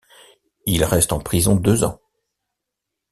[0.65, 2.01] Il reste en prison deux ans.